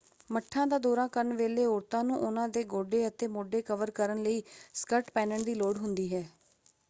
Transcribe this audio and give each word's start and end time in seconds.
ਮੱਠਾਂ 0.29 0.65
ਦਾ 0.67 0.77
ਦੌਰਾ 0.79 1.05
ਕਰਨ 1.07 1.33
ਵੇਲੇ 1.33 1.65
ਔਰਤਾਂ 1.65 2.03
ਨੂੰ 2.03 2.17
ਉਹਨਾਂ 2.17 2.47
ਦੇ 2.49 2.63
ਗੋਢੇ 2.67 3.07
ਅਤੇ 3.07 3.27
ਮੋਢੇ 3.29 3.61
ਕਵਰ 3.61 3.91
ਕਰਨ 3.91 4.23
ਲਈ 4.23 4.41
ਸਕਰਟ 4.75 5.11
ਪਹਿਨਣ 5.11 5.43
ਦੀ 5.43 5.55
ਲੋੜ 5.55 5.77
ਹੁੰਦੀ 5.77 6.13
ਹੈ। 6.13 6.27